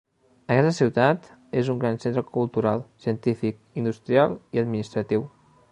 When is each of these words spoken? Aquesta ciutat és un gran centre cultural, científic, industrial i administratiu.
Aquesta 0.53 0.71
ciutat 0.77 1.27
és 1.61 1.69
un 1.73 1.83
gran 1.83 2.01
centre 2.05 2.25
cultural, 2.39 2.83
científic, 3.05 3.61
industrial 3.83 4.39
i 4.57 4.65
administratiu. 4.65 5.29